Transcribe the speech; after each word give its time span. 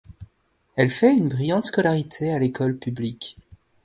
Elle 0.77 0.89
fait 0.89 1.15
une 1.15 1.29
brillante 1.29 1.65
scolarité 1.67 2.33
à 2.33 2.39
l'école 2.39 2.75
publique. 2.75 3.37